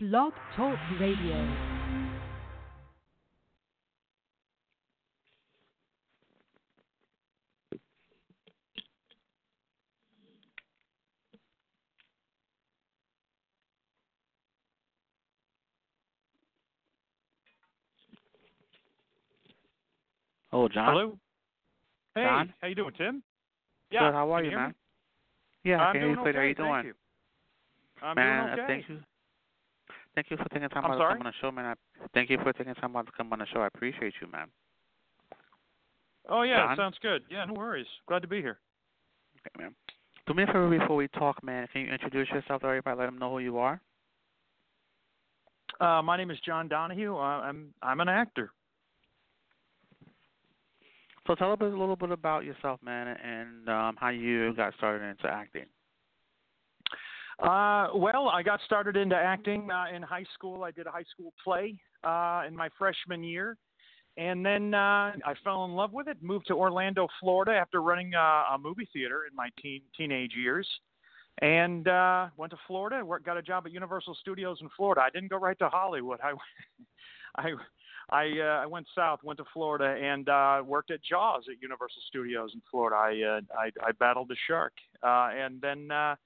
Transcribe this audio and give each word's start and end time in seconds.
Blog 0.00 0.32
Talk 0.54 0.78
Radio. 1.00 1.34
Oh, 20.52 20.68
Jon. 20.68 20.86
Hello. 20.86 21.18
Hey, 22.14 22.22
Jon? 22.22 22.54
how 22.60 22.68
you 22.68 22.76
doing, 22.76 22.92
Tim? 22.96 23.20
Good. 23.90 23.98
How 23.98 24.30
are 24.30 24.38
can 24.38 24.44
you, 24.44 24.50
hear 24.52 24.60
man? 24.60 24.68
me? 24.68 24.74
Yeah, 25.64 25.80
I 25.80 25.84
I'm 25.86 25.92
can 25.92 26.00
hear 26.02 26.10
you 26.10 26.14
doing 26.14 26.24
clear. 26.24 26.34
How 26.34 26.38
okay, 26.38 26.48
you 26.50 26.54
doing? 26.54 26.72
Thank 26.72 26.86
you. 26.86 26.94
I'm 28.00 28.14
man, 28.14 28.46
doing 28.46 28.60
okay. 28.60 28.66
thank 28.68 28.88
you. 28.88 29.07
Thank 30.14 30.30
you 30.30 30.36
for 30.36 30.48
taking 30.52 30.68
time 30.68 30.84
I'm 30.84 30.92
out 30.92 30.94
to 30.94 31.00
sorry? 31.00 31.18
come 31.18 31.26
on 31.26 31.32
the 31.32 31.46
show, 31.46 31.50
man. 31.52 31.64
I, 31.66 31.74
thank 32.12 32.30
you 32.30 32.38
for 32.42 32.52
taking 32.52 32.74
time 32.74 32.96
out 32.96 33.06
to 33.06 33.12
come 33.16 33.32
on 33.32 33.38
the 33.38 33.46
show. 33.52 33.60
I 33.60 33.66
appreciate 33.68 34.14
you, 34.20 34.30
man. 34.30 34.48
Oh 36.28 36.42
yeah, 36.42 36.66
Jon? 36.68 36.76
sounds 36.76 36.96
good. 37.00 37.22
Yeah, 37.30 37.44
no 37.44 37.54
worries. 37.54 37.86
Glad 38.06 38.22
to 38.22 38.28
be 38.28 38.40
here. 38.40 38.58
Okay, 39.46 39.62
man. 39.62 39.74
Do 40.26 40.34
me 40.34 40.42
a 40.42 40.46
favor 40.46 40.68
before 40.68 40.96
we 40.96 41.08
talk, 41.08 41.42
man. 41.42 41.66
Can 41.72 41.82
you 41.82 41.88
introduce 41.88 42.28
yourself 42.28 42.60
to 42.60 42.66
everybody? 42.68 42.98
Let 42.98 43.06
them 43.06 43.18
know 43.18 43.30
who 43.30 43.38
you 43.38 43.58
are. 43.58 43.80
Uh, 45.80 46.02
my 46.02 46.16
name 46.16 46.30
is 46.30 46.38
Jon 46.44 46.68
Donahue. 46.68 47.16
Uh, 47.16 47.20
I'm 47.20 47.72
I'm 47.82 48.00
an 48.00 48.08
actor. 48.08 48.52
So 51.26 51.34
tell 51.34 51.52
us 51.52 51.58
a 51.60 51.64
little 51.64 51.94
bit 51.94 52.10
about 52.10 52.44
yourself, 52.44 52.80
man, 52.82 53.06
and 53.22 53.68
um, 53.68 53.96
how 54.00 54.08
you 54.08 54.54
got 54.54 54.74
started 54.78 55.04
into 55.04 55.28
acting. 55.28 55.66
Uh, 57.40 57.88
well, 57.94 58.28
I 58.28 58.42
got 58.42 58.60
started 58.66 58.96
into 58.96 59.14
acting 59.14 59.70
uh, 59.70 59.94
in 59.94 60.02
high 60.02 60.24
school. 60.34 60.64
I 60.64 60.72
did 60.72 60.86
a 60.88 60.90
high 60.90 61.04
school 61.12 61.32
play 61.42 61.78
uh, 62.02 62.42
in 62.48 62.56
my 62.56 62.68
freshman 62.76 63.22
year, 63.22 63.56
and 64.16 64.44
then 64.44 64.74
uh, 64.74 65.12
I 65.24 65.34
fell 65.44 65.64
in 65.64 65.72
love 65.72 65.92
with 65.92 66.08
it. 66.08 66.20
Moved 66.20 66.48
to 66.48 66.54
Orlando, 66.54 67.06
Florida, 67.20 67.52
after 67.52 67.80
running 67.80 68.12
uh, 68.14 68.54
a 68.54 68.58
movie 68.60 68.88
theater 68.92 69.22
in 69.30 69.36
my 69.36 69.50
teen 69.62 69.82
teenage 69.96 70.32
years, 70.34 70.66
and 71.40 71.86
uh, 71.86 72.26
went 72.36 72.50
to 72.50 72.58
Florida. 72.66 73.04
Worked, 73.04 73.26
got 73.26 73.36
a 73.36 73.42
job 73.42 73.66
at 73.66 73.72
Universal 73.72 74.16
Studios 74.20 74.58
in 74.60 74.68
Florida. 74.76 75.02
I 75.02 75.10
didn't 75.10 75.30
go 75.30 75.38
right 75.38 75.58
to 75.60 75.68
Hollywood. 75.68 76.18
I, 76.24 76.32
I, 77.36 77.52
I, 78.10 78.40
uh, 78.40 78.62
I 78.62 78.66
went 78.66 78.88
south, 78.96 79.20
went 79.22 79.36
to 79.38 79.44
Florida, 79.54 79.96
and 80.04 80.28
uh, 80.28 80.60
worked 80.66 80.90
at 80.90 81.04
Jaws 81.08 81.44
at 81.48 81.62
Universal 81.62 82.02
Studios 82.08 82.50
in 82.52 82.62
Florida. 82.68 82.96
I, 82.96 83.36
uh, 83.36 83.40
I, 83.56 83.70
I 83.86 83.92
battled 83.92 84.26
the 84.26 84.36
shark, 84.48 84.72
uh, 85.04 85.30
and 85.32 85.60
then. 85.60 85.92
Uh, 85.92 86.16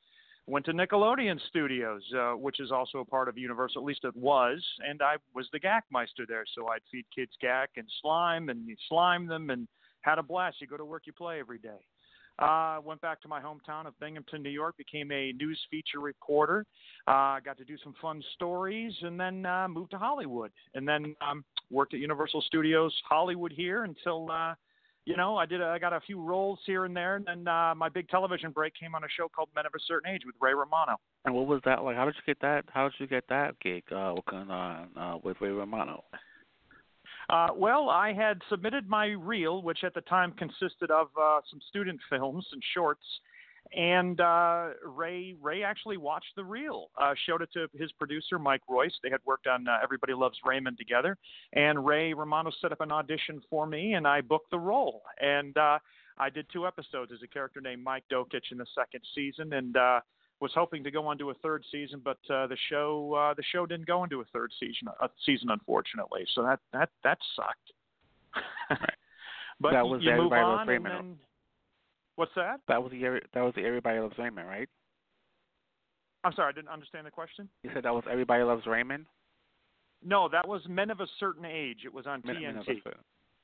went 0.53 0.67
to 0.67 0.72
Nickelodeon 0.75 1.41
Studios, 1.48 2.03
uh, 2.14 2.33
which 2.33 2.61
is 2.61 2.70
also 2.70 2.98
a 2.98 3.05
part 3.06 3.27
of 3.27 3.39
Universal, 3.39 3.81
at 3.81 3.86
least 3.86 4.05
it 4.05 4.14
was, 4.14 4.62
and 4.86 5.00
I 5.00 5.17
was 5.34 5.48
the 5.50 5.59
Gackmeister 5.59 6.28
there. 6.28 6.44
So 6.55 6.69
I'd 6.69 6.83
feed 6.91 7.06
kids 7.14 7.33
gack 7.41 7.70
and 7.78 7.86
slime, 8.03 8.50
and 8.50 8.69
slime 8.86 9.27
them, 9.27 9.48
and 9.48 9.67
had 10.03 10.19
a 10.19 10.22
blast. 10.22 10.61
You 10.61 10.67
go 10.67 10.77
to 10.77 10.84
work, 10.84 11.05
you 11.06 11.14
play 11.14 11.41
every 11.41 11.59
day. 11.59 11.81
Uh, 12.39 12.81
went 12.84 13.00
back 13.00 13.22
to 13.22 13.28
my 13.28 13.41
hometown 13.41 13.86
of 13.86 13.98
Binghamton, 13.98 14.42
New 14.42 14.50
York, 14.50 14.77
became 14.77 15.11
a 15.11 15.33
news 15.33 15.59
feature 15.70 16.00
reporter. 16.00 16.66
Uh, 17.06 17.41
got 17.41 17.56
to 17.56 17.64
do 17.64 17.78
some 17.83 17.94
fun 18.03 18.22
stories, 18.34 18.92
and 19.00 19.19
then 19.19 19.47
uh, 19.47 19.66
moved 19.69 19.92
to 19.92 19.98
Hollywood, 19.98 20.50
and 20.75 20.87
then 20.87 21.16
um, 21.27 21.42
worked 21.70 21.94
at 21.94 22.00
Universal 22.00 22.42
Studios 22.42 22.94
Hollywood 23.09 23.53
here 23.53 23.84
until. 23.84 24.31
Uh, 24.31 24.55
you 25.05 25.17
know, 25.17 25.36
I 25.36 25.47
did. 25.47 25.61
A, 25.61 25.67
I 25.67 25.78
got 25.78 25.92
a 25.92 26.00
few 26.00 26.20
roles 26.20 26.61
here 26.64 26.84
and 26.84 26.97
there, 26.97 27.17
and 27.17 27.27
then 27.27 27.48
uh, 27.48 27.75
my 27.77 27.89
big 27.89 28.08
television 28.08 28.50
break 28.50 28.75
came 28.78 28.95
on 28.95 29.03
a 29.03 29.09
show 29.17 29.28
called 29.28 29.48
Men 29.55 29.67
of 29.67 29.72
a 29.75 29.81
Certain 29.86 30.11
Age 30.11 30.22
with 30.25 30.36
Ray 30.41 30.55
Romano. 30.55 30.97
And 31.25 31.34
what 31.34 31.47
was 31.47 31.61
that 31.64 31.83
like? 31.83 31.97
How 31.97 32.05
did 32.05 32.14
you 32.14 32.22
get 32.27 32.41
that? 32.41 32.64
How 32.72 32.84
did 32.84 32.94
you 32.98 33.06
get 33.06 33.25
that 33.28 33.59
gig 33.61 33.84
uh, 33.91 34.14
working 34.17 34.50
on 34.50 34.89
uh, 34.97 35.19
with 35.22 35.36
Ray 35.41 35.50
Romano? 35.50 36.05
Uh, 37.31 37.48
well, 37.56 37.89
I 37.89 38.12
had 38.12 38.41
submitted 38.50 38.89
my 38.89 39.06
reel, 39.06 39.62
which 39.62 39.84
at 39.84 39.94
the 39.94 40.00
time 40.03 40.33
consisted 40.33 40.91
of 40.91 41.09
uh, 41.20 41.41
some 41.50 41.61
student 41.69 42.00
films 42.10 42.47
and 42.53 42.62
shorts, 42.75 43.04
and 43.75 44.21
uh, 44.21 44.69
Ray 44.84 45.34
Ray 45.41 45.62
actually 45.62 45.97
watched 45.97 46.34
the 46.37 46.44
reel, 46.44 46.91
uh, 47.00 47.15
showed 47.27 47.43
it 47.43 47.50
to 47.55 47.66
his 47.78 47.91
producer 47.93 48.38
Mike 48.38 48.62
Royce. 48.69 48.93
They 49.03 49.10
had 49.10 49.21
worked 49.25 49.47
on 49.47 49.66
uh, 49.69 49.78
Everybody 49.83 50.12
Loves 50.15 50.38
Raymond 50.44 50.78
together, 50.78 51.16
and 51.53 51.84
Ray 51.84 52.12
Romano 52.12 52.50
set 52.60 52.72
up 52.72 52.81
an 52.81 52.93
audition 52.93 53.43
for 53.49 53.66
me, 53.66 53.94
and 53.94 54.06
I 54.06 54.21
booked 54.21 54.50
the 54.50 54.59
role. 54.59 55.03
And 55.21 55.56
uh, 55.56 55.78
I 56.19 56.31
did 56.31 56.47
two 56.53 56.66
episodes 56.66 57.12
as 57.12 57.21
a 57.22 57.28
character 57.28 57.60
named 57.60 57.83
Mike 57.83 58.05
Dokich 58.12 58.53
in 58.53 58.59
the 58.59 58.66
second 58.75 59.00
season, 59.15 59.53
and 59.53 59.77
uh, 59.77 60.00
was 60.41 60.50
hoping 60.54 60.83
to 60.84 60.91
go 60.91 61.06
on 61.06 61.16
to 61.19 61.31
a 61.31 61.34
third 61.34 61.65
season, 61.71 62.03
but 62.04 62.19
uh, 62.28 62.47
the 62.49 62.56
show 62.69 63.15
uh, 63.15 63.34
the 63.34 63.44
show 63.53 63.65
didn't 63.65 63.87
go 63.87 64.03
into 64.03 64.21
a 64.21 64.25
third 64.33 64.50
season, 64.59 64.89
uh, 65.00 65.09
season 65.25 65.50
unfortunately. 65.50 66.27
So 66.34 66.43
that 66.43 66.59
that 66.72 66.91
that 67.04 67.19
sucked. 67.37 67.72
but 69.60 69.72
That 69.72 69.87
was 69.87 70.03
you 70.03 70.15
move 70.16 70.33
on, 70.33 70.66
Raymond. 70.66 70.94
and 70.94 71.10
then 71.10 71.19
what's 72.17 72.33
that? 72.37 72.61
That 72.69 72.83
was 72.83 72.93
the 72.93 73.21
that 73.34 73.41
was 73.43 73.53
the 73.55 73.65
Everybody 73.65 73.99
Loves 73.99 74.19
Raymond, 74.19 74.47
right? 74.49 74.69
I'm 76.25 76.33
sorry, 76.34 76.50
I 76.50 76.53
didn't 76.53 76.69
understand 76.71 77.06
the 77.06 77.11
question. 77.11 77.49
You 77.62 77.71
said 77.75 77.84
that 77.84 77.93
was 77.95 78.05
Everybody 78.11 78.45
Loves 78.45 78.67
Raymond. 78.67 79.06
No, 80.05 80.28
that 80.31 80.47
was 80.47 80.62
Men 80.69 80.91
of 80.91 81.01
a 81.01 81.06
Certain 81.21 81.45
Age. 81.45 81.81
It 81.84 81.93
was 81.93 82.06
on 82.06 82.22
Men- 82.25 82.37
TNT. 82.37 82.43
Men 82.43 82.56
of 82.56 82.62
a 82.62 82.75
Certain- 82.84 83.01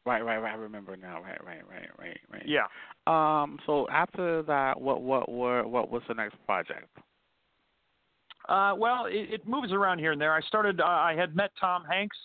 Right, 0.07 0.23
right, 0.25 0.39
right. 0.39 0.53
I 0.53 0.57
remember 0.57 0.97
now. 0.97 1.21
Right, 1.23 1.45
right, 1.45 1.61
right, 1.69 1.89
right, 1.99 2.19
right. 2.33 2.43
Yeah. 2.47 2.67
Um. 3.07 3.59
So 3.67 3.87
after 3.91 4.43
that, 4.45 4.81
what, 4.81 5.03
what 5.03 5.31
were, 5.31 5.67
what 5.67 5.91
was 5.91 6.03
the 6.09 6.15
next 6.15 6.37
project? 6.47 6.89
Uh, 8.49 8.73
well, 8.79 9.05
it, 9.07 9.29
it 9.35 9.47
moves 9.47 9.71
around 9.73 9.99
here 9.99 10.13
and 10.13 10.21
there. 10.21 10.33
I 10.33 10.41
started. 10.43 10.81
Uh, 10.81 10.85
I 10.85 11.15
had 11.15 11.37
met 11.37 11.51
Tom 11.61 11.85
Hanks. 11.85 12.17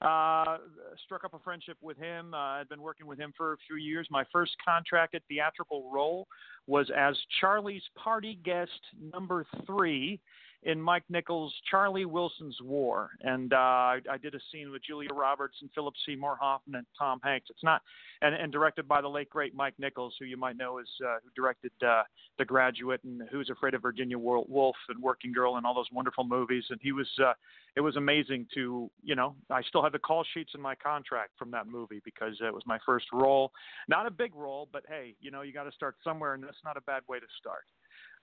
Uh, 0.00 0.56
struck 1.04 1.24
up 1.24 1.34
a 1.34 1.38
friendship 1.40 1.76
with 1.82 1.98
him. 1.98 2.32
Uh, 2.32 2.38
I'd 2.38 2.68
been 2.70 2.80
working 2.80 3.06
with 3.06 3.18
him 3.18 3.34
for 3.36 3.52
a 3.52 3.56
few 3.66 3.76
years. 3.76 4.06
My 4.10 4.24
first 4.32 4.52
contracted 4.64 5.22
theatrical 5.28 5.90
role 5.92 6.26
was 6.66 6.90
as 6.96 7.16
Charlie's 7.40 7.82
party 7.96 8.38
guest 8.42 8.80
number 9.12 9.44
three 9.66 10.18
in 10.62 10.80
Mike 10.80 11.04
Nichols' 11.08 11.54
Charlie 11.70 12.04
Wilson's 12.04 12.58
War, 12.62 13.10
and 13.22 13.52
uh, 13.52 13.56
I, 13.56 14.00
I 14.10 14.18
did 14.18 14.34
a 14.34 14.40
scene 14.52 14.70
with 14.70 14.82
Julia 14.84 15.08
Roberts 15.12 15.56
and 15.62 15.70
Philip 15.74 15.94
Seymour 16.04 16.36
Hoffman 16.40 16.76
and 16.76 16.86
Tom 16.98 17.18
Hanks. 17.22 17.48
It's 17.50 17.64
not 17.64 17.80
and, 18.20 18.34
and 18.34 18.52
directed 18.52 18.86
by 18.86 19.00
the 19.00 19.08
late 19.08 19.30
great 19.30 19.54
Mike 19.54 19.74
Nichols, 19.78 20.14
who 20.18 20.26
you 20.26 20.36
might 20.36 20.58
know 20.58 20.78
is 20.78 20.88
uh, 21.04 21.16
who 21.24 21.30
directed 21.34 21.72
uh, 21.86 22.02
The 22.38 22.44
Graduate 22.44 23.02
and 23.04 23.22
Who's 23.30 23.48
Afraid 23.48 23.72
of 23.74 23.80
Virginia 23.80 24.18
Woolf 24.18 24.76
and 24.88 25.02
Working 25.02 25.32
Girl 25.32 25.56
and 25.56 25.64
all 25.64 25.74
those 25.74 25.88
wonderful 25.92 26.24
movies. 26.24 26.64
And 26.68 26.78
he 26.82 26.92
was 26.92 27.08
uh, 27.24 27.32
it 27.76 27.80
was 27.80 27.96
amazing 27.96 28.46
to 28.54 28.90
you 29.02 29.14
know 29.14 29.34
I 29.48 29.62
still 29.62 29.82
have 29.82 29.92
the 29.92 29.98
call 29.98 30.24
sheets 30.34 30.52
in 30.54 30.60
my 30.60 30.74
contract 30.74 31.30
from 31.38 31.50
that 31.52 31.66
movie 31.66 32.02
because 32.04 32.36
it 32.40 32.52
was 32.52 32.64
my 32.66 32.78
first 32.84 33.06
role. 33.12 33.52
Not 33.88 34.06
a 34.06 34.10
big 34.10 34.34
role, 34.34 34.68
but 34.70 34.84
hey, 34.88 35.14
you 35.20 35.30
know 35.30 35.40
you 35.40 35.52
got 35.52 35.64
to 35.64 35.72
start 35.72 35.96
somewhere, 36.04 36.34
and 36.34 36.42
that's 36.42 36.62
not 36.64 36.76
a 36.76 36.82
bad 36.82 37.02
way 37.08 37.18
to 37.18 37.26
start. 37.38 37.64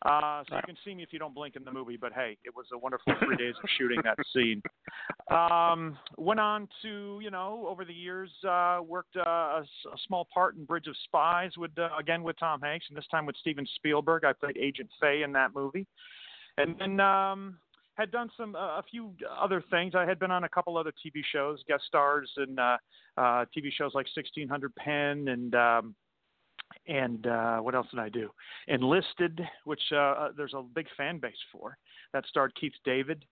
Uh, 0.06 0.44
so 0.48 0.56
you 0.56 0.62
can 0.64 0.78
see 0.86 0.94
me 0.94 1.02
if 1.02 1.12
you 1.12 1.18
don't 1.18 1.34
blink 1.34 1.56
in 1.56 1.64
the 1.64 1.72
movie, 1.72 1.98
but 1.98 2.14
hey, 2.14 2.38
it 2.46 2.56
was 2.56 2.68
a 2.72 2.78
wonderful 2.78 3.14
three 3.24 3.36
days 3.36 3.56
of 3.62 3.70
shooting 3.78 4.00
that 4.04 4.18
scene. 4.34 4.62
Um, 5.32 5.98
went 6.18 6.40
on 6.40 6.68
to, 6.84 7.20
you 7.22 7.32
know, 7.32 7.66
over 7.68 7.84
the 7.84 7.94
years, 7.94 8.30
uh, 8.48 8.80
worked 8.86 9.18
uh, 9.18 9.22
a, 9.22 9.62
a 9.62 9.98
small 10.06 10.28
part 10.32 10.56
in 10.56 10.66
Bridge 10.66 10.88
of 10.88 10.96
Spies 11.06 11.52
with, 11.58 11.72
uh, 11.80 11.90
again 12.00 12.22
with 12.22 12.38
Tom 12.40 12.62
Hanks, 12.62 12.86
and 12.90 12.98
this 12.98 13.08
time 13.10 13.26
with 13.26 13.36
Steven 13.38 13.66
Spielberg. 13.76 14.24
I 14.24 14.34
played 14.34 14.58
Agent 14.58 14.90
Faye 15.02 15.24
in 15.24 15.32
that 15.32 15.56
movie, 15.56 15.88
and 16.58 16.76
then 16.80 17.00
um, 17.00 17.58
had 17.96 18.12
done 18.12 18.30
some 18.38 18.56
uh, 18.56 18.78
a 18.78 18.84
few 18.90 19.14
other 19.42 19.64
things. 19.72 19.96
I 19.96 20.06
had 20.06 20.20
been 20.20 20.32
on 20.32 20.44
a 20.44 20.50
couple 20.50 20.78
other 20.78 20.92
TV 20.92 21.22
shows, 21.34 21.64
guest 21.68 21.86
stars 21.88 22.30
in 22.38 22.60
uh, 22.60 22.78
uh, 23.18 23.46
TV 23.56 23.72
shows 23.76 23.94
like 23.96 24.06
1600 24.16 24.76
Penn 24.76 25.28
and. 25.30 25.56
Um, 25.56 25.96
and 26.88 27.28
uh, 27.28 27.58
what 27.58 27.76
else 27.76 27.88
did 27.92 28.00
I 28.00 28.10
do? 28.10 28.30
Enlisted, 28.68 29.42
which 29.66 29.82
uh, 29.92 29.96
uh, 29.96 30.30
there's 30.36 30.54
a 30.54 30.62
big 30.62 30.88
fan 30.96 31.20
base 31.20 31.36
for. 31.52 31.78
That 32.14 32.26
starred 32.28 32.54
Keith 32.60 32.74
David, 32.86 33.26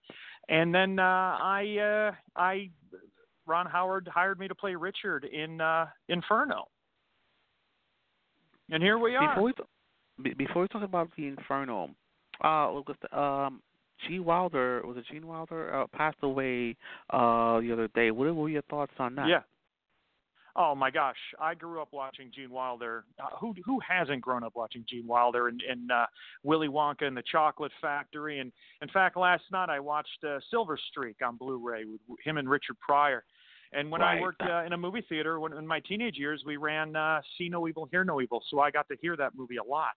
and 0.48 0.74
then 0.74 0.98
uh, 0.98 1.02
I, 1.02 2.12
uh, 2.38 2.38
I, 2.40 2.70
Ron 3.46 3.66
Howard 3.66 4.08
hired 4.12 4.38
me 4.38 4.48
to 4.48 4.54
play 4.54 4.74
Richard 4.74 5.24
in 5.24 5.60
uh, 5.60 5.86
Inferno, 6.08 6.64
and 8.70 8.82
here 8.82 8.98
we 8.98 9.16
are. 9.16 9.34
Before 9.34 9.52
we 10.22 10.34
before 10.34 10.62
we 10.62 10.68
talk 10.68 10.82
about 10.82 11.08
the 11.16 11.26
Inferno, 11.26 11.90
uh, 12.44 12.70
look, 12.70 12.88
um, 13.12 13.62
Gene 14.06 14.24
Wilder 14.24 14.82
was 14.84 14.96
it 14.98 15.04
Gene 15.10 15.26
Wilder 15.26 15.74
uh, 15.74 15.86
passed 15.86 16.18
away 16.22 16.76
uh 17.10 17.60
the 17.60 17.70
other 17.72 17.88
day. 17.94 18.10
What 18.10 18.34
were 18.34 18.48
your 18.48 18.62
thoughts 18.62 18.92
on 18.98 19.14
that? 19.16 19.28
Yeah. 19.28 19.40
Oh 20.58 20.74
my 20.74 20.90
gosh, 20.90 21.18
I 21.38 21.54
grew 21.54 21.82
up 21.82 21.88
watching 21.92 22.30
Gene 22.34 22.50
Wilder. 22.50 23.04
Uh, 23.22 23.36
who 23.38 23.54
who 23.64 23.78
hasn't 23.86 24.22
grown 24.22 24.42
up 24.42 24.54
watching 24.56 24.86
Gene 24.88 25.06
Wilder 25.06 25.48
and, 25.48 25.60
and 25.68 25.92
uh, 25.92 26.06
Willy 26.44 26.68
Wonka 26.68 27.02
and 27.02 27.16
the 27.16 27.22
Chocolate 27.30 27.72
Factory? 27.82 28.40
And 28.40 28.50
in 28.80 28.88
fact, 28.88 29.18
last 29.18 29.44
night 29.52 29.68
I 29.68 29.80
watched 29.80 30.24
uh, 30.26 30.38
Silver 30.50 30.78
Streak 30.90 31.16
on 31.22 31.36
Blu-ray 31.36 31.84
with 31.84 32.00
him 32.24 32.38
and 32.38 32.48
Richard 32.48 32.78
Pryor. 32.80 33.22
And 33.72 33.90
when 33.90 34.00
I 34.00 34.20
worked 34.20 34.42
uh, 34.42 34.62
in 34.64 34.72
a 34.72 34.78
movie 34.78 35.04
theater, 35.08 35.40
when 35.40 35.52
in 35.52 35.66
my 35.66 35.80
teenage 35.80 36.16
years, 36.16 36.42
we 36.46 36.56
ran 36.56 36.96
uh, 36.96 37.20
See 37.36 37.48
No 37.50 37.68
Evil, 37.68 37.86
Hear 37.90 38.04
No 38.04 38.20
Evil, 38.22 38.42
so 38.48 38.60
I 38.60 38.70
got 38.70 38.88
to 38.88 38.96
hear 39.02 39.16
that 39.16 39.32
movie 39.36 39.56
a 39.56 39.64
lot. 39.64 39.96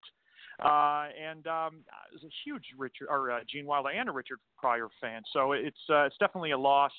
uh, 0.61 1.07
and 1.17 1.47
um, 1.47 1.83
I 1.87 2.11
was 2.11 2.23
a 2.25 2.29
huge 2.43 2.63
Richard 2.77 3.07
or 3.09 3.31
uh, 3.31 3.39
Gene 3.49 3.65
Wilder 3.65 3.89
and 3.89 4.09
a 4.09 4.11
Richard 4.11 4.39
Pryor 4.57 4.89
fan. 4.99 5.21
So 5.31 5.53
it's 5.53 5.77
uh, 5.89 6.03
it's 6.05 6.17
definitely 6.19 6.51
a 6.51 6.57
loss. 6.57 6.91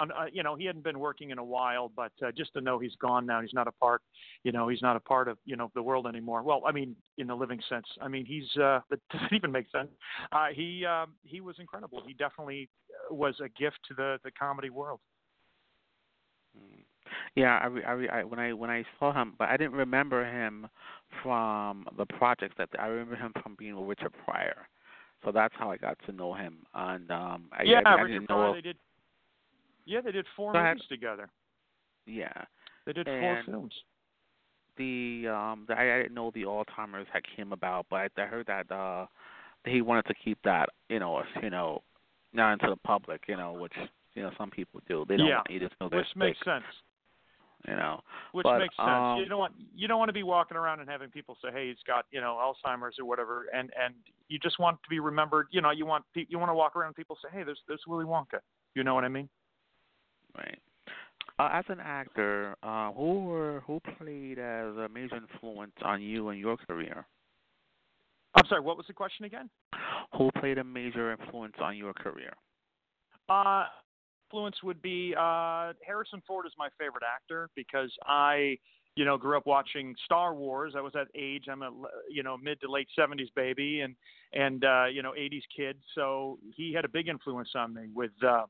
Uh, 0.00 0.24
you 0.32 0.42
know, 0.42 0.56
he 0.56 0.64
hadn't 0.64 0.84
been 0.84 0.98
working 0.98 1.30
in 1.30 1.38
a 1.38 1.44
while, 1.44 1.90
but 1.94 2.12
uh, 2.24 2.30
just 2.32 2.52
to 2.54 2.60
know 2.60 2.78
he's 2.78 2.94
gone 2.96 3.26
now, 3.26 3.40
he's 3.40 3.54
not 3.54 3.68
a 3.68 3.72
part. 3.72 4.02
You 4.44 4.52
know, 4.52 4.68
he's 4.68 4.82
not 4.82 4.96
a 4.96 5.00
part 5.00 5.28
of 5.28 5.38
you 5.44 5.56
know 5.56 5.70
the 5.74 5.82
world 5.82 6.06
anymore. 6.06 6.42
Well, 6.42 6.62
I 6.66 6.72
mean, 6.72 6.96
in 7.18 7.26
the 7.26 7.34
living 7.34 7.60
sense. 7.68 7.86
I 8.00 8.08
mean, 8.08 8.24
he's 8.24 8.48
uh, 8.56 8.80
that 8.90 9.00
doesn't 9.12 9.32
even 9.32 9.52
make 9.52 9.66
sense. 9.70 9.90
Uh, 10.32 10.48
he 10.52 10.84
um, 10.86 11.12
he 11.22 11.40
was 11.40 11.56
incredible. 11.58 12.02
He 12.06 12.14
definitely 12.14 12.68
uh, 13.10 13.14
was 13.14 13.34
a 13.44 13.48
gift 13.48 13.78
to 13.88 13.94
the 13.94 14.18
the 14.24 14.30
comedy 14.32 14.70
world. 14.70 15.00
Mm. 16.56 16.84
Yeah, 17.34 17.58
I, 17.62 17.66
re, 17.66 17.84
I, 17.84 17.92
re, 17.92 18.08
I 18.08 18.24
when 18.24 18.38
I 18.38 18.52
when 18.52 18.70
I 18.70 18.84
saw 18.98 19.12
him, 19.12 19.34
but 19.38 19.48
I 19.48 19.56
didn't 19.56 19.74
remember 19.74 20.24
him 20.24 20.68
from 21.22 21.86
the 21.96 22.06
projects 22.06 22.54
that 22.58 22.68
I 22.78 22.86
remember 22.86 23.16
him 23.16 23.32
from 23.42 23.56
being 23.58 23.76
with 23.76 23.98
Richard 23.98 24.12
Pryor. 24.24 24.68
So 25.24 25.32
that's 25.32 25.54
how 25.58 25.70
I 25.70 25.76
got 25.76 25.98
to 26.06 26.12
know 26.12 26.32
him. 26.34 26.58
And 26.74 27.10
um, 27.10 27.44
I, 27.52 27.64
yeah, 27.64 27.80
I, 27.84 27.90
I 27.90 28.00
Richard 28.00 28.12
didn't 28.12 28.26
Pryor. 28.26 28.46
know. 28.48 28.54
They 28.54 28.60
did. 28.60 28.76
Yeah, 29.90 30.00
they 30.00 30.12
did 30.12 30.26
four 30.36 30.54
ahead. 30.54 30.76
movies 30.76 30.86
together. 30.88 31.28
Yeah, 32.06 32.44
They 32.86 32.92
did 32.92 33.08
four 33.18 33.40
films. 33.44 33.74
the 34.78 35.26
um, 35.28 35.64
the, 35.66 35.74
I, 35.74 35.96
I 35.96 36.02
didn't 36.02 36.14
know 36.14 36.30
the 36.32 36.44
Alzheimer's 36.44 37.08
had 37.12 37.22
came 37.36 37.52
about, 37.52 37.86
but 37.90 37.96
I, 37.96 38.08
I 38.22 38.26
heard 38.26 38.46
that 38.46 38.70
uh, 38.70 39.06
that 39.64 39.70
he 39.74 39.82
wanted 39.82 40.06
to 40.06 40.14
keep 40.14 40.38
that, 40.44 40.68
you 40.88 41.00
know, 41.00 41.22
you 41.42 41.50
know, 41.50 41.82
not 42.32 42.52
into 42.52 42.68
the 42.68 42.76
public, 42.76 43.22
you 43.28 43.36
know, 43.36 43.52
which 43.52 43.72
you 44.14 44.22
know 44.22 44.30
some 44.38 44.50
people 44.50 44.80
do. 44.88 45.04
They 45.08 45.16
don't 45.16 45.26
Yeah, 45.26 45.36
want 45.38 45.50
you 45.50 45.58
to 45.58 45.70
know 45.80 45.88
they're 45.88 45.98
Which 45.98 46.16
makes 46.16 46.38
sick, 46.38 46.44
sense. 46.44 46.64
you 47.68 47.74
know. 47.74 48.00
Which 48.32 48.44
But, 48.44 48.60
makes 48.60 48.76
sense. 48.76 48.88
um, 48.88 49.18
you 49.18 49.28
don't 49.28 49.38
want 49.40 49.54
you 49.74 49.88
don't 49.88 49.98
want 49.98 50.08
to 50.08 50.14
be 50.14 50.22
walking 50.22 50.56
around 50.56 50.80
and 50.80 50.88
having 50.88 51.10
people 51.10 51.36
say, 51.42 51.50
"Hey, 51.52 51.68
he's 51.68 51.82
got 51.86 52.06
you 52.12 52.20
know 52.20 52.38
Alzheimer's 52.40 52.96
or 52.98 53.04
whatever," 53.04 53.46
and 53.52 53.70
and 53.78 53.94
you 54.28 54.38
just 54.38 54.58
want 54.60 54.80
to 54.84 54.88
be 54.88 55.00
remembered. 55.00 55.48
You 55.50 55.60
know, 55.60 55.70
you 55.72 55.84
want 55.84 56.04
you 56.14 56.38
want 56.38 56.48
to 56.50 56.54
walk 56.54 56.76
around 56.76 56.88
and 56.88 56.96
people 56.96 57.18
say, 57.22 57.28
"Hey, 57.32 57.42
there's 57.42 57.60
there's 57.68 57.82
Willy 57.86 58.04
Wonka." 58.04 58.38
You 58.74 58.84
know 58.84 58.94
what 58.94 59.04
I 59.04 59.08
mean? 59.08 59.28
Right. 60.36 60.58
Uh, 61.38 61.48
as 61.52 61.64
an 61.68 61.80
actor, 61.80 62.54
uh, 62.62 62.92
who 62.92 63.24
were 63.24 63.62
who 63.66 63.80
played 63.98 64.38
as 64.38 64.76
a 64.76 64.88
major 64.92 65.16
influence 65.16 65.72
on 65.82 66.02
you 66.02 66.28
and 66.28 66.38
your 66.38 66.56
career? 66.56 67.06
I'm 68.34 68.46
sorry. 68.46 68.60
What 68.60 68.76
was 68.76 68.86
the 68.86 68.92
question 68.92 69.24
again? 69.24 69.48
Who 70.16 70.30
played 70.38 70.58
a 70.58 70.64
major 70.64 71.12
influence 71.12 71.54
on 71.60 71.76
your 71.76 71.94
career? 71.94 72.32
Uh, 73.28 73.64
influence 74.28 74.56
would 74.62 74.82
be 74.82 75.14
uh, 75.18 75.72
Harrison 75.86 76.22
Ford 76.26 76.46
is 76.46 76.52
my 76.58 76.68
favorite 76.78 77.04
actor 77.04 77.48
because 77.56 77.90
I, 78.06 78.58
you 78.94 79.04
know, 79.04 79.16
grew 79.16 79.36
up 79.36 79.46
watching 79.46 79.94
Star 80.04 80.34
Wars. 80.34 80.74
I 80.76 80.80
was 80.80 80.92
that 80.92 81.08
age. 81.14 81.46
I'm 81.50 81.62
a 81.62 81.70
you 82.10 82.22
know 82.22 82.36
mid 82.36 82.60
to 82.60 82.70
late 82.70 82.88
70s 82.98 83.32
baby 83.34 83.80
and 83.80 83.96
and 84.32 84.64
uh, 84.64 84.86
you 84.92 85.02
know 85.02 85.12
80s 85.12 85.42
kid. 85.56 85.76
So 85.94 86.38
he 86.54 86.72
had 86.72 86.84
a 86.84 86.88
big 86.88 87.08
influence 87.08 87.50
on 87.54 87.72
me 87.72 87.88
with. 87.94 88.12
Uh, 88.22 88.44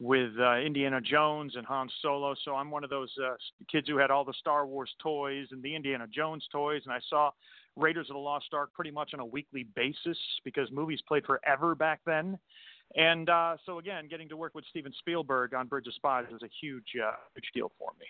with 0.00 0.32
uh, 0.40 0.56
Indiana 0.56 1.00
Jones 1.00 1.56
and 1.56 1.66
Han 1.66 1.88
Solo, 2.00 2.34
so 2.44 2.54
I'm 2.54 2.70
one 2.70 2.82
of 2.82 2.90
those 2.90 3.12
uh, 3.22 3.34
kids 3.70 3.86
who 3.86 3.98
had 3.98 4.10
all 4.10 4.24
the 4.24 4.32
Star 4.40 4.66
Wars 4.66 4.90
toys 4.98 5.48
and 5.50 5.62
the 5.62 5.74
Indiana 5.76 6.06
Jones 6.12 6.48
toys, 6.50 6.80
and 6.86 6.92
I 6.92 7.00
saw 7.08 7.30
Raiders 7.76 8.08
of 8.08 8.14
the 8.14 8.20
Lost 8.20 8.46
Ark 8.54 8.70
pretty 8.74 8.90
much 8.90 9.12
on 9.12 9.20
a 9.20 9.26
weekly 9.26 9.66
basis 9.76 10.18
because 10.42 10.70
movies 10.72 11.00
played 11.06 11.24
forever 11.26 11.74
back 11.74 12.00
then. 12.06 12.38
And 12.96 13.28
uh, 13.28 13.56
so 13.66 13.78
again, 13.78 14.08
getting 14.08 14.28
to 14.30 14.36
work 14.36 14.54
with 14.54 14.64
Steven 14.70 14.92
Spielberg 14.98 15.54
on 15.54 15.68
Bridge 15.68 15.86
of 15.86 15.94
Spies 15.94 16.24
was 16.32 16.42
a 16.42 16.50
huge, 16.60 16.96
uh, 17.00 17.12
huge 17.34 17.50
deal 17.54 17.70
for 17.78 17.92
me. 18.00 18.06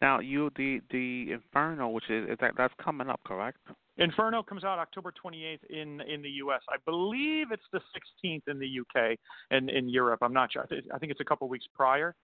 Now, 0.00 0.20
you 0.20 0.50
the 0.56 0.80
the 0.90 1.32
Inferno, 1.32 1.88
which 1.88 2.08
is, 2.10 2.28
is 2.30 2.36
that 2.40 2.52
that's 2.56 2.74
coming 2.82 3.08
up, 3.08 3.20
correct? 3.24 3.58
Inferno 3.98 4.42
comes 4.42 4.64
out 4.64 4.78
October 4.78 5.12
28th 5.12 5.64
in 5.70 6.00
in 6.02 6.22
the 6.22 6.30
U.S. 6.30 6.60
I 6.68 6.76
believe 6.84 7.52
it's 7.52 7.62
the 7.72 7.80
16th 8.24 8.42
in 8.48 8.58
the 8.58 8.66
U.K. 8.66 9.18
and 9.50 9.70
in 9.70 9.88
Europe. 9.88 10.20
I'm 10.22 10.32
not 10.32 10.52
sure. 10.52 10.62
I 10.62 10.66
thi- 10.66 10.90
I 10.92 10.98
think 10.98 11.12
it's 11.12 11.20
a 11.20 11.24
couple 11.24 11.48
weeks 11.48 11.66
prior, 11.74 12.14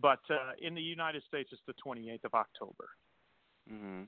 but 0.00 0.20
uh, 0.30 0.52
in 0.60 0.74
the 0.74 0.80
United 0.80 1.22
States, 1.26 1.50
it's 1.52 1.62
the 1.66 1.74
28th 1.84 2.24
of 2.24 2.34
October. 2.34 2.88
Mm-hmm. 3.72 4.04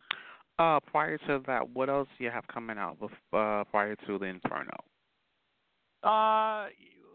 Uh, 0.58 0.80
prior 0.80 1.18
to 1.18 1.40
that, 1.46 1.68
what 1.70 1.88
else 1.88 2.08
do 2.18 2.24
you 2.24 2.30
have 2.30 2.46
coming 2.48 2.78
out 2.78 2.98
bef- 3.00 3.60
uh, 3.60 3.64
prior 3.64 3.94
to 4.06 4.18
the 4.18 4.26
Inferno? 4.26 4.76
Uh, 6.02 6.66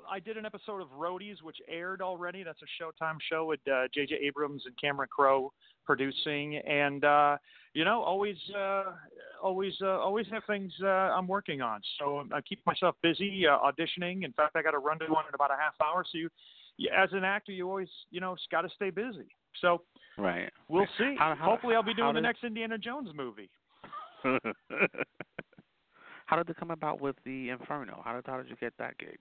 I 0.10 0.20
did 0.20 0.38
an 0.38 0.46
episode 0.46 0.82
of 0.82 0.88
Roadies, 0.90 1.42
which 1.42 1.58
aired 1.68 2.02
already. 2.02 2.44
That's 2.44 2.60
a 2.62 2.84
Showtime 2.84 3.18
show 3.30 3.46
with 3.46 3.60
uh, 3.72 3.84
J.J. 3.94 4.16
Abrams 4.24 4.64
and 4.66 4.76
Cameron 4.80 5.10
Crowe 5.16 5.52
producing, 5.86 6.58
and 6.58 7.04
uh, 7.04 7.38
you 7.74 7.84
know, 7.86 8.02
always, 8.02 8.38
uh, 8.58 8.84
always, 9.42 9.74
uh, 9.82 9.88
always 10.00 10.26
have 10.32 10.44
things 10.46 10.72
uh, 10.84 10.88
I'm 10.88 11.28
working 11.28 11.62
on. 11.62 11.82
So 12.00 12.26
I 12.34 12.42
keep 12.42 12.66
myself 12.66 12.96
busy 13.02 13.46
uh, 13.48 13.58
auditioning. 13.60 14.24
In 14.24 14.32
fact, 14.34 14.56
I 14.56 14.62
got 14.62 14.72
to 14.72 14.80
run 14.80 15.00
to 15.00 15.06
one 15.08 15.26
in 15.28 15.34
about 15.36 15.52
a 15.52 15.56
half 15.60 15.74
hour. 15.84 16.04
So 16.12 16.18
you, 16.18 16.30
you 16.78 16.90
as 16.96 17.10
an 17.14 17.24
actor, 17.24 17.52
you 17.52 17.68
always, 17.68 17.90
you 18.12 18.22
know, 18.22 18.36
got 18.52 18.62
to 18.62 18.70
stay 18.76 18.90
busy. 18.92 19.28
So 19.62 19.82
Right. 20.18 20.50
we'll 20.70 20.88
see. 20.98 21.16
How- 21.18 21.36
how- 21.36 21.46
Hopefully, 21.52 21.76
I'll 21.76 21.84
be 21.84 21.94
doing 21.94 22.14
the 22.14 22.22
did- 22.22 22.28
next 22.28 22.44
Indiana 22.44 22.78
Jones 22.78 23.10
movie. 23.16 23.50
how 26.26 26.38
did 26.38 26.50
it 26.50 26.56
come 26.58 26.72
about 26.72 27.02
with 27.02 27.16
the 27.26 27.50
Inferno? 27.50 28.02
How 28.06 28.14
did 28.14 28.26
how 28.26 28.38
did 28.38 28.50
you 28.50 28.56
get 28.60 28.74
that 28.78 28.98
gig? 28.98 29.18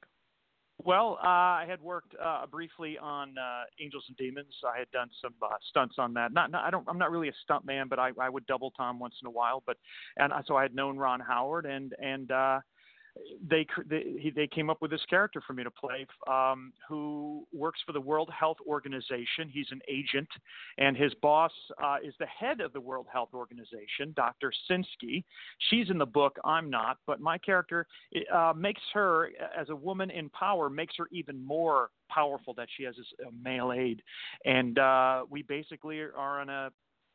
Well, 0.78 1.19
uh, 1.22 1.26
I 1.26 1.64
had 1.69 1.80
worked 1.80 2.14
uh, 2.22 2.46
briefly 2.46 2.98
on 2.98 3.36
uh, 3.38 3.62
Angels 3.80 4.04
and 4.08 4.16
Demons. 4.16 4.52
I 4.66 4.78
had 4.80 4.90
done 4.90 5.10
some 5.20 5.34
uh, 5.40 5.48
stunts 5.70 5.94
on 5.98 6.12
that. 6.14 6.32
Not, 6.32 6.50
not, 6.50 6.64
I 6.64 6.70
don't, 6.70 6.84
I'm 6.88 6.98
not 6.98 7.12
really 7.12 7.28
a 7.28 7.32
stunt 7.44 7.64
man, 7.64 7.86
but 7.88 7.98
I, 8.00 8.10
I 8.20 8.28
would 8.28 8.46
double 8.46 8.72
Tom 8.72 8.98
once 8.98 9.14
in 9.22 9.26
a 9.28 9.30
while. 9.30 9.62
But, 9.64 9.76
and 10.16 10.32
I- 10.32 10.42
so 10.46 10.56
I 10.56 10.62
had 10.62 10.74
known 10.74 10.96
Ron 10.96 11.20
Howard, 11.20 11.66
and 11.66 11.94
and 12.00 12.30
uh, 12.32 12.60
they 13.49 13.67
they 13.88 14.32
they 14.35 14.47
came 14.47 14.70
up 14.70 14.81
with 14.81 14.91
this 14.91 15.05
character 15.09 15.43
for 15.47 15.53
me 15.53 15.64
to 15.64 15.70
play, 15.70 16.06
um, 16.31 16.73
who 16.88 17.47
works 17.53 17.81
for 17.85 17.93
the 17.93 18.00
World 18.00 18.31
Health 18.38 18.56
Organization. 18.67 19.49
He's 19.50 19.67
an 19.70 19.81
agent, 19.88 20.29
and 20.79 20.97
his 20.97 21.12
boss 21.14 21.53
uh, 21.82 21.97
is 22.05 22.14
the 22.19 22.26
head 22.26 22.61
of 22.61 22.73
the 22.73 22.81
World 22.81 23.06
Health 23.12 23.31
Organization, 23.35 24.12
Dr. 24.17 24.53
Sinskey. 24.70 25.25
She's 25.70 25.91
in 25.91 25.99
the 25.99 26.06
book. 26.06 26.37
I'm 26.44 26.70
not, 26.70 26.99
but 27.06 27.20
my 27.20 27.38
character 27.38 27.87
uh, 28.32 28.53
makes 28.56 28.82
her, 28.94 29.31
as 29.58 29.69
a 29.69 29.76
woman 29.76 30.11
in 30.11 30.31
power, 30.31 30.70
makes 30.70 30.94
her 30.97 31.08
even 31.12 31.44
more 31.44 31.91
powerful 32.08 32.55
that 32.55 32.69
she 32.76 32.85
has 32.85 32.97
this 32.97 33.06
male 33.43 33.73
aide, 33.73 34.03
and 34.44 34.79
uh, 34.79 35.25
we 35.29 35.43
basically 35.43 36.00
are 36.00 36.41
on 36.41 36.49
a 36.49 36.70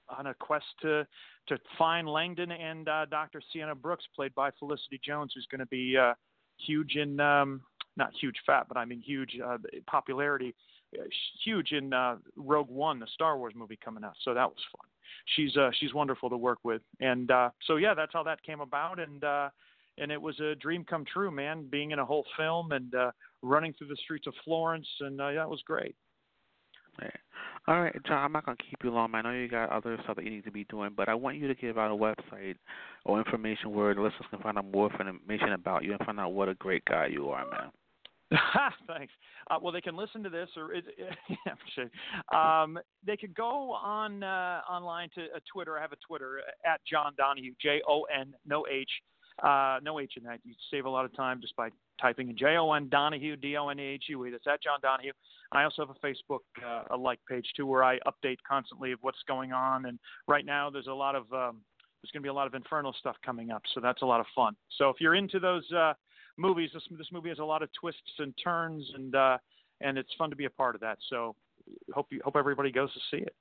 on 0.09 0.27
a 0.27 0.33
quest 0.33 0.65
to 0.81 1.05
to 1.47 1.57
find 1.77 2.07
Langdon 2.07 2.51
and 2.51 2.89
uh, 2.89 3.05
Dr. 3.05 3.41
Sienna 3.51 3.75
Brooks, 3.75 4.05
played 4.15 4.35
by 4.35 4.51
Felicity 4.59 4.99
Jones, 5.03 5.31
who's 5.33 5.47
going 5.49 5.59
to 5.59 5.67
be 5.67 5.95
uh, 5.97 6.13
huge 6.57 6.95
in 6.95 7.19
um, 7.19 7.61
not 7.95 8.11
huge 8.19 8.35
fat, 8.45 8.67
but 8.67 8.77
I 8.77 8.85
mean 8.85 9.01
huge 9.01 9.37
uh, 9.43 9.57
popularity, 9.87 10.53
uh, 10.97 11.03
huge 11.43 11.71
in 11.71 11.93
uh, 11.93 12.17
Rogue 12.35 12.69
One, 12.69 12.99
the 12.99 13.07
Star 13.13 13.37
Wars 13.37 13.53
movie 13.55 13.79
coming 13.83 14.03
out. 14.03 14.15
So 14.23 14.33
that 14.33 14.47
was 14.47 14.59
fun. 14.71 14.87
She's 15.35 15.55
uh, 15.57 15.71
she's 15.79 15.93
wonderful 15.93 16.29
to 16.29 16.37
work 16.37 16.59
with, 16.63 16.81
and 16.99 17.31
uh, 17.31 17.49
so 17.65 17.77
yeah, 17.77 17.93
that's 17.93 18.13
how 18.13 18.23
that 18.23 18.43
came 18.43 18.61
about, 18.61 18.99
and 18.99 19.23
uh, 19.23 19.49
and 19.97 20.11
it 20.11 20.21
was 20.21 20.39
a 20.39 20.55
dream 20.55 20.83
come 20.83 21.05
true, 21.05 21.31
man. 21.31 21.67
Being 21.69 21.91
in 21.91 21.99
a 21.99 22.05
whole 22.05 22.25
film 22.37 22.71
and 22.71 22.93
uh, 22.93 23.11
running 23.41 23.73
through 23.73 23.87
the 23.87 23.97
streets 23.97 24.27
of 24.27 24.33
Florence, 24.43 24.87
and 24.99 25.19
that 25.19 25.49
was 25.49 25.61
great. 25.65 25.95
All 27.67 27.81
right, 27.81 27.95
Jon. 28.05 28.23
I'm 28.23 28.31
not 28.31 28.45
gonna 28.45 28.57
keep 28.57 28.79
you 28.83 28.91
long. 28.91 29.13
I 29.13 29.21
know 29.21 29.31
you 29.31 29.49
got 29.49 29.69
other 29.71 29.97
stuff 30.03 30.15
that 30.15 30.23
you 30.23 30.31
need 30.31 30.45
to 30.45 30.51
be 30.51 30.63
doing, 30.65 30.91
but 30.95 31.09
I 31.09 31.15
want 31.15 31.37
you 31.37 31.49
to 31.49 31.55
give 31.55 31.77
out 31.77 31.91
a 31.91 31.95
website 31.95 32.55
or 33.03 33.19
information 33.19 33.73
where 33.73 33.93
the 33.93 34.01
listeners 34.01 34.25
can 34.29 34.39
find 34.39 34.57
out 34.57 34.65
more 34.71 34.89
information 34.89 35.51
about 35.51 35.83
you 35.83 35.91
and 35.91 35.99
find 36.05 36.19
out 36.19 36.29
what 36.29 36.47
a 36.47 36.53
great 36.55 36.85
guy 36.85 37.07
you 37.07 37.29
are, 37.29 37.45
man. 37.49 37.71
Thanks. 38.87 39.13
Uh, 39.49 39.57
well, 39.61 39.71
they 39.71 39.81
can 39.81 39.95
listen 39.97 40.23
to 40.23 40.29
this, 40.29 40.49
or 40.55 40.73
it, 40.73 40.85
yeah, 41.29 41.53
sure. 41.75 42.37
Um, 42.37 42.79
they 43.05 43.17
could 43.17 43.35
go 43.35 43.73
on 43.73 44.23
uh, 44.23 44.61
online 44.69 45.09
to 45.15 45.23
uh, 45.23 45.39
Twitter. 45.51 45.77
I 45.77 45.81
have 45.81 45.91
a 45.91 45.97
Twitter 46.07 46.39
uh, 46.39 46.69
at 46.73 46.81
Jon 46.89 47.13
Donahue, 47.17 47.53
J 47.61 47.81
O 47.87 48.03
N, 48.03 48.33
no 48.45 48.65
H, 48.69 48.89
uh, 49.43 49.79
no 49.83 49.99
H 49.99 50.13
in 50.17 50.23
that. 50.23 50.39
You 50.43 50.53
save 50.71 50.85
a 50.85 50.89
lot 50.89 51.05
of 51.05 51.15
time 51.15 51.41
just 51.41 51.55
by 51.55 51.69
typing 51.99 52.29
in 52.29 52.37
J 52.37 52.57
O 52.57 52.71
N 52.73 52.89
Donahue, 52.89 53.35
D 53.35 53.57
O 53.57 53.69
N 53.69 53.79
A 53.79 53.83
H 53.83 54.05
U 54.09 54.25
E. 54.25 54.31
That's 54.31 54.47
at 54.47 54.63
Jon 54.63 54.79
Donahue. 54.81 55.11
I 55.51 55.63
also 55.63 55.85
have 55.85 55.95
a 55.95 56.05
Facebook 56.05 56.39
uh, 56.65 56.83
a 56.91 56.97
like 56.97 57.19
page 57.29 57.47
too, 57.55 57.65
where 57.65 57.83
I 57.83 57.99
update 57.99 58.37
constantly 58.47 58.91
of 58.91 58.99
what's 59.01 59.21
going 59.27 59.53
on. 59.53 59.85
And 59.85 59.99
right 60.27 60.45
now, 60.45 60.69
there's 60.69 60.87
a 60.87 60.93
lot 60.93 61.15
of 61.15 61.23
um, 61.33 61.61
there's 62.01 62.11
going 62.11 62.21
to 62.21 62.27
be 62.27 62.29
a 62.29 62.33
lot 62.33 62.47
of 62.47 62.53
Infernal 62.53 62.93
stuff 62.99 63.15
coming 63.25 63.51
up, 63.51 63.63
so 63.73 63.81
that's 63.81 64.01
a 64.01 64.05
lot 64.05 64.19
of 64.19 64.25
fun. 64.35 64.55
So 64.77 64.89
if 64.89 64.97
you're 64.99 65.15
into 65.15 65.39
those. 65.39 65.69
Uh, 65.71 65.93
movies. 66.37 66.69
This 66.73 66.83
this 66.97 67.07
movie 67.11 67.29
has 67.29 67.39
a 67.39 67.43
lot 67.43 67.63
of 67.63 67.69
twists 67.79 68.01
and 68.19 68.33
turns, 68.41 68.89
and 68.95 69.15
uh, 69.15 69.37
and 69.81 69.97
it's 69.97 70.13
fun 70.17 70.29
to 70.29 70.35
be 70.35 70.45
a 70.45 70.49
part 70.49 70.75
of 70.75 70.81
that. 70.81 70.97
So 71.09 71.35
hope 71.93 72.07
you 72.11 72.21
hope 72.23 72.35
everybody 72.35 72.71
goes 72.71 72.93
to 72.93 72.99
see 73.11 73.23
it. 73.23 73.35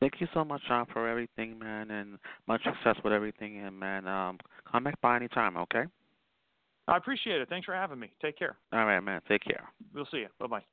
Thank 0.00 0.14
you 0.20 0.28
so 0.34 0.44
much, 0.44 0.60
John, 0.68 0.86
for 0.92 1.08
everything, 1.08 1.58
man, 1.58 1.90
and 1.90 2.18
much 2.46 2.62
success 2.64 2.96
with 3.02 3.12
everything. 3.12 3.64
And 3.64 3.78
man, 3.78 4.06
um, 4.06 4.38
come 4.70 4.84
back 4.84 5.00
by 5.00 5.16
any 5.16 5.28
time, 5.28 5.56
okay? 5.56 5.84
I 6.88 6.96
appreciate 6.96 7.40
it. 7.40 7.48
Thanks 7.48 7.64
for 7.64 7.74
having 7.74 7.98
me. 7.98 8.12
Take 8.22 8.38
care. 8.38 8.56
All 8.72 8.84
right, 8.84 9.00
man. 9.00 9.20
Take 9.28 9.42
care. 9.44 9.72
We'll 9.92 10.06
see 10.06 10.18
you. 10.18 10.28
Bye 10.38 10.46
bye. 10.46 10.64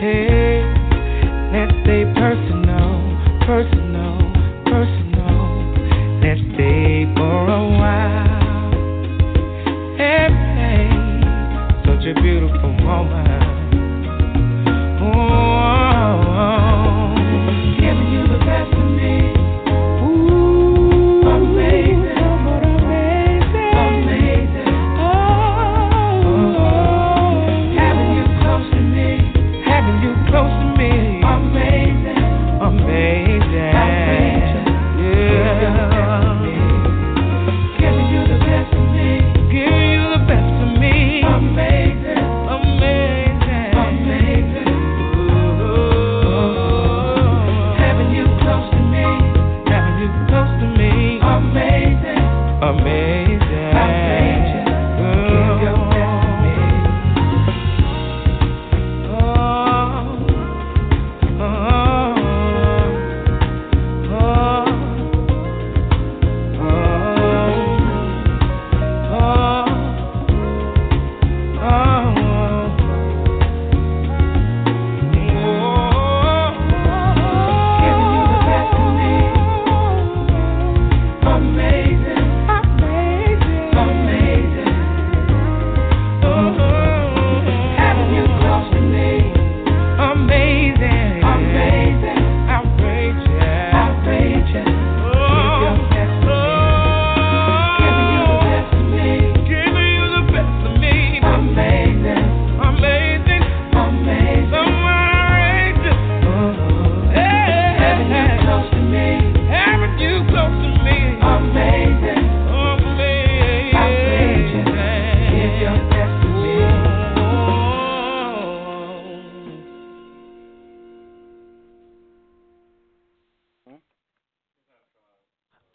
Hey. 0.00 0.37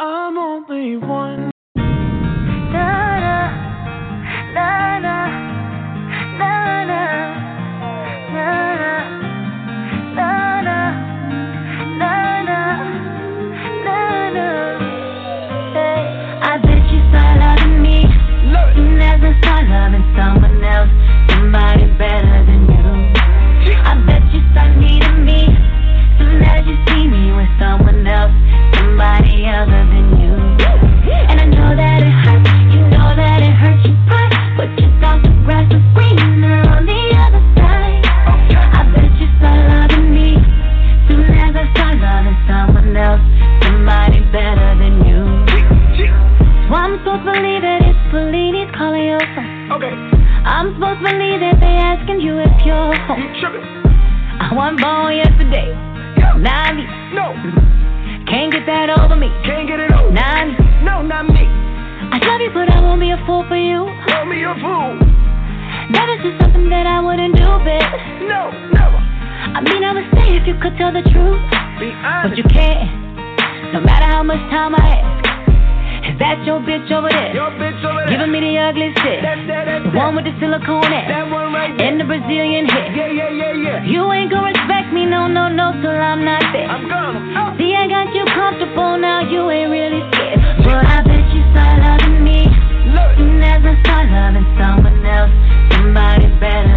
I'm 0.06 0.38
only 0.38 0.98
one 0.98 1.53
that. 77.32 78.10
Giving 78.10 78.32
me 78.32 78.40
the 78.42 78.58
ugly 78.60 78.92
shit. 79.00 79.24
That, 79.24 79.40
that, 79.48 79.66
that, 79.66 79.84
the 79.88 79.92
one 79.96 80.16
with 80.16 80.26
the 80.26 80.34
silicone 80.40 80.92
ass. 80.92 81.08
Right 81.54 81.80
and 81.80 82.00
the 82.00 82.04
Brazilian 82.04 82.68
hit. 82.68 82.96
Yeah, 82.96 83.08
yeah, 83.08 83.30
yeah, 83.30 83.84
you 83.86 84.12
ain't 84.12 84.32
gonna 84.32 84.52
respect 84.52 84.92
me, 84.92 85.06
no, 85.06 85.28
no, 85.28 85.48
no, 85.48 85.72
till 85.80 85.92
I'm 85.92 86.26
not 86.26 86.44
there. 86.52 86.68
I'm 86.68 86.90
gone. 86.90 87.58
See, 87.58 87.76
I 87.76 87.88
got 87.88 88.14
you 88.14 88.26
comfortable 88.26 88.98
now, 88.98 89.22
you 89.22 89.50
ain't 89.50 89.72
really 89.72 90.02
scared. 90.12 90.42
But 90.66 90.84
I 90.84 91.04
bet 91.06 91.24
you 91.32 91.42
start 91.54 91.80
loving 91.80 92.24
me. 92.24 92.50
Look. 92.92 93.16
Soon 93.18 93.42
as 93.44 93.62
I 93.64 93.74
start 93.86 94.10
loving 94.10 94.48
someone 94.60 95.06
else, 95.06 95.32
somebody 95.72 96.28
better. 96.42 96.73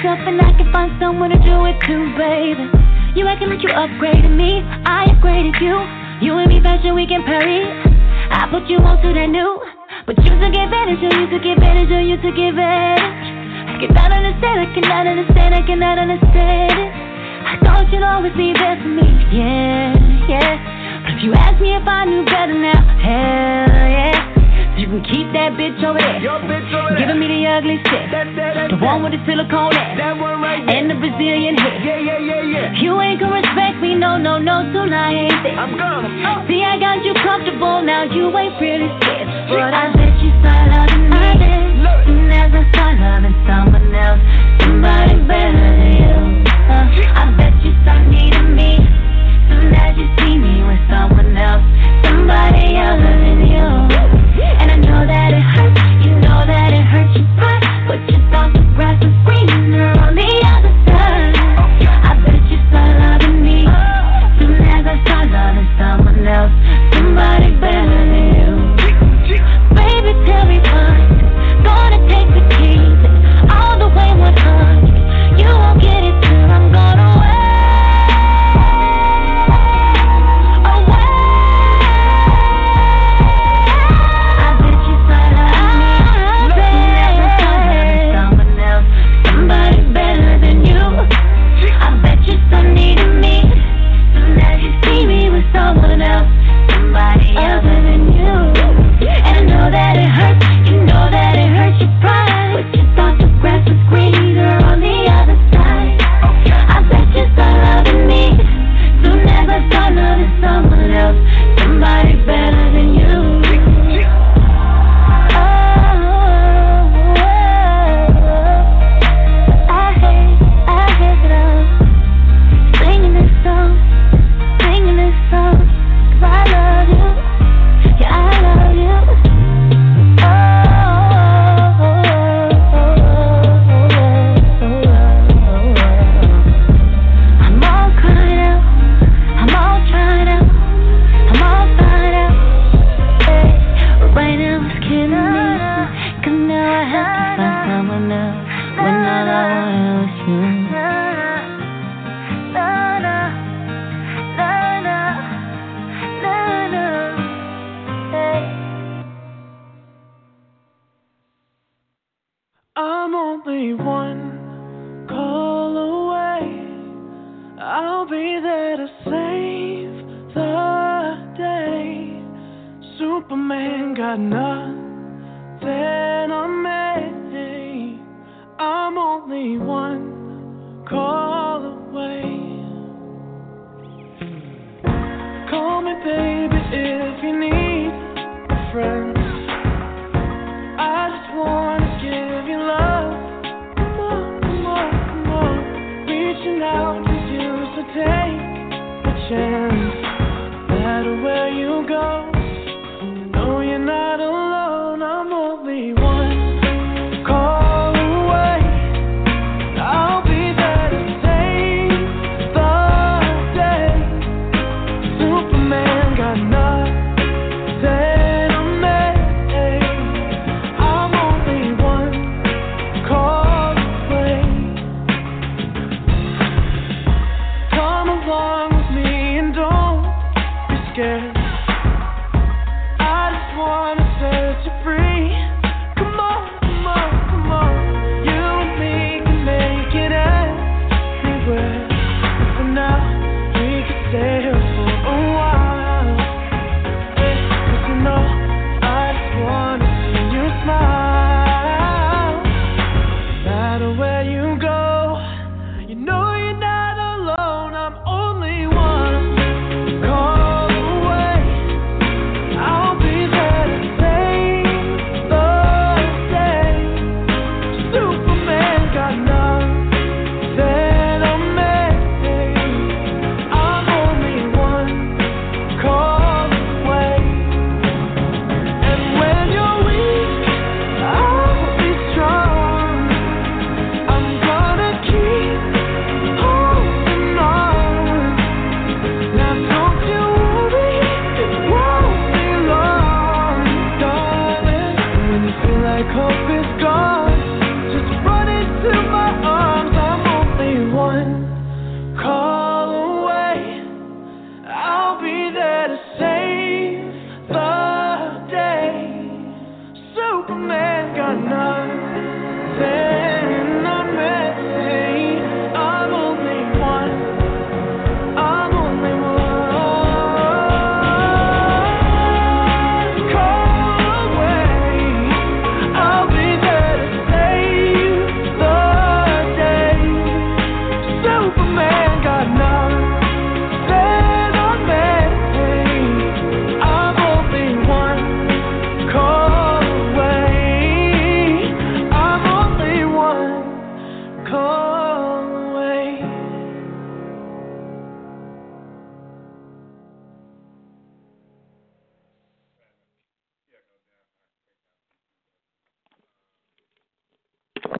myself 0.00 0.24
and 0.24 0.40
I 0.40 0.56
can 0.56 0.72
find 0.72 0.96
someone 0.96 1.28
to 1.28 1.36
do 1.44 1.60
it 1.68 1.76
too, 1.84 2.16
baby. 2.16 2.64
You 3.12 3.28
acting 3.28 3.52
like 3.52 3.60
you 3.60 3.68
upgraded 3.68 4.32
me, 4.32 4.64
I 4.88 5.04
upgraded 5.12 5.60
you. 5.60 5.76
You 6.24 6.40
and 6.40 6.48
me 6.48 6.60
fashion 6.62 6.94
week 6.94 7.10
in 7.10 7.20
Paris. 7.24 7.68
I 8.32 8.48
put 8.48 8.64
you 8.64 8.80
on 8.80 8.96
to 9.04 9.12
that 9.12 9.28
new, 9.28 9.60
but 10.06 10.16
you 10.24 10.32
took 10.40 10.56
advantage, 10.56 11.04
oh 11.04 11.12
you 11.20 11.28
took 11.28 11.44
advantage, 11.44 11.92
oh 11.92 12.00
you 12.00 12.16
took 12.16 12.32
advantage. 12.32 13.28
I 13.68 13.76
cannot 13.76 14.12
understand, 14.12 14.56
I 14.64 14.68
cannot 14.72 15.04
understand, 15.04 15.54
I 15.54 15.62
cannot 15.68 15.98
understand 15.98 16.76
it. 16.80 16.92
I 17.44 17.54
thought 17.60 17.92
you'd 17.92 18.00
always 18.00 18.32
be 18.32 18.56
there 18.56 18.80
for 18.80 18.88
me, 18.88 19.04
yeah, 19.36 19.92
yeah. 20.32 21.04
But 21.04 21.20
if 21.20 21.24
you 21.24 21.34
ask 21.34 21.60
me 21.60 21.76
if 21.76 21.84
I 21.84 22.04
knew 22.08 22.24
better 22.24 22.56
now, 22.56 22.80
hell 23.04 23.89
can 24.90 25.06
keep 25.06 25.30
that 25.30 25.54
bitch 25.54 25.78
over 25.86 26.02
there. 26.02 26.18
Your 26.18 26.42
bitch 26.42 26.66
over 26.74 26.90
there. 26.90 27.06
Giving 27.06 27.22
me 27.22 27.30
the 27.30 27.46
ugly 27.46 27.78
shit. 27.86 28.10
That, 28.10 28.34
that, 28.34 28.58
that, 28.58 28.68
the 28.74 28.78
one 28.82 29.06
with 29.06 29.14
the 29.14 29.22
silicone 29.22 29.70
ass. 29.70 29.94
That 29.94 30.18
one 30.18 30.42
right 30.42 30.66
there. 30.66 30.82
And 30.82 30.90
the 30.90 30.98
Brazilian 30.98 31.54
hair. 31.54 31.78
Yeah, 31.78 32.02
yeah, 32.02 32.18
yeah, 32.18 32.42
yeah. 32.42 32.82
You 32.82 32.98
ain't 32.98 33.22
gonna 33.22 33.38
respect 33.38 33.78
me, 33.78 33.94
no, 33.94 34.18
no, 34.18 34.42
no, 34.42 34.66
tonight. 34.74 35.30
I'm 35.54 35.78
gonna. 35.78 36.10
Oh. 36.26 36.42
See, 36.50 36.66
I 36.66 36.74
got 36.82 37.06
you 37.06 37.14
comfortable, 37.22 37.86
now 37.86 38.02
you 38.02 38.34
ain't 38.34 38.58
really 38.58 38.90
scared. 38.98 39.30
But 39.46 39.70
I 39.70 39.94
bet 39.94 40.18
you 40.18 40.34
start 40.42 40.74
loving 40.74 41.06
me. 41.06 41.22
Look. 41.86 42.10
Soon 42.10 42.26
as 42.34 42.50
I 42.50 42.62
start 42.74 42.94
loving 42.98 43.38
someone 43.46 43.94
else, 43.94 44.22
somebody 44.58 45.14
better 45.22 45.70
than 45.70 45.94
you. 46.02 46.18
Uh, 46.66 47.14
I 47.14 47.30
bet 47.38 47.54
you 47.62 47.70
start 47.86 48.02
needing 48.10 48.58
me. 48.58 48.82
Soon 49.46 49.70
as 49.70 49.94
you 49.94 50.10
see 50.18 50.34
me 50.34 50.66
with 50.66 50.82
someone 50.90 51.38
else, 51.38 51.62
somebody 52.02 52.74
other 52.74 53.19
grass 58.80 58.98
was 59.04 59.12
greener 59.26 59.99